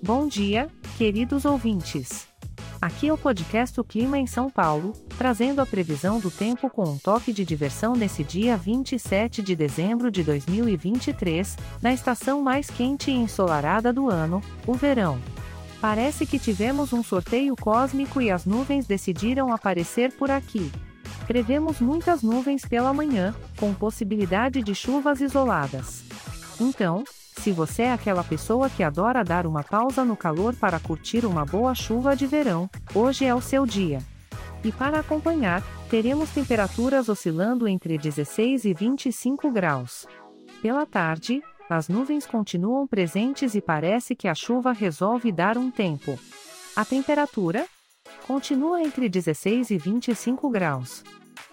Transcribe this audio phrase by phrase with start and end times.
[0.00, 2.28] Bom dia, queridos ouvintes.
[2.80, 6.84] Aqui é o podcast O Clima em São Paulo, trazendo a previsão do tempo com
[6.84, 13.10] um toque de diversão nesse dia 27 de dezembro de 2023, na estação mais quente
[13.10, 15.18] e ensolarada do ano, o verão.
[15.80, 20.70] Parece que tivemos um sorteio cósmico e as nuvens decidiram aparecer por aqui.
[21.26, 26.04] Prevemos muitas nuvens pela manhã, com possibilidade de chuvas isoladas.
[26.60, 27.04] Então,
[27.38, 31.44] se você é aquela pessoa que adora dar uma pausa no calor para curtir uma
[31.44, 34.00] boa chuva de verão, hoje é o seu dia.
[34.64, 40.06] E para acompanhar, teremos temperaturas oscilando entre 16 e 25 graus.
[40.60, 41.40] Pela tarde,
[41.70, 46.18] as nuvens continuam presentes e parece que a chuva resolve dar um tempo.
[46.74, 47.66] A temperatura
[48.26, 51.04] continua entre 16 e 25 graus.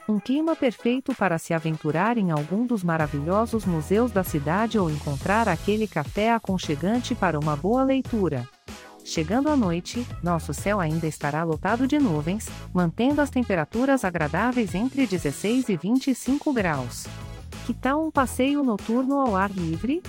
[0.07, 5.47] Um clima perfeito para se aventurar em algum dos maravilhosos museus da cidade ou encontrar
[5.47, 8.47] aquele café aconchegante para uma boa leitura.
[9.03, 15.05] Chegando à noite, nosso céu ainda estará lotado de nuvens, mantendo as temperaturas agradáveis entre
[15.05, 17.05] 16 e 25 graus.
[17.65, 20.01] Que tal um passeio noturno ao ar livre?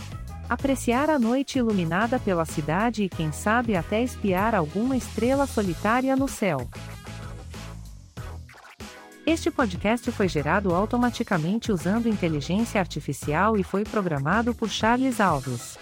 [0.48, 6.28] Apreciar a noite iluminada pela cidade e quem sabe até espiar alguma estrela solitária no
[6.28, 6.68] céu.
[9.26, 15.76] Este podcast foi gerado automaticamente usando inteligência artificial e foi programado por Charles Alves.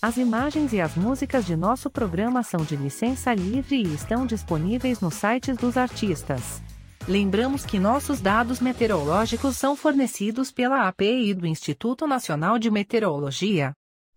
[0.00, 5.00] As imagens e as músicas de nosso programa são de licença livre e estão disponíveis
[5.00, 6.62] nos sites dos artistas.
[7.08, 13.72] Lembramos que nossos dados meteorológicos são fornecidos pela API do Instituto Nacional de Meteorologia.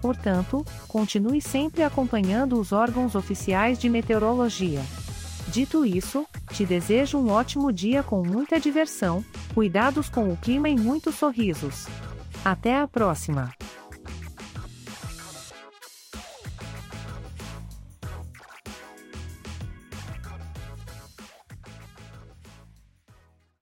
[0.00, 4.82] Portanto, continue sempre acompanhando os órgãos oficiais de meteorologia.
[5.46, 9.24] Dito isso, te desejo um ótimo dia com muita diversão,
[9.54, 11.86] cuidados com o clima e muitos sorrisos.
[12.44, 13.52] Até a próxima!